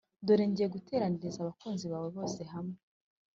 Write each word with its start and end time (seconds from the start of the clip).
dore 0.25 0.45
ngiye 0.49 0.67
guteraniriza 0.75 1.37
abakunzi 1.41 1.85
bawe 1.91 2.09
bose 2.17 2.41
hamwe 2.53 2.77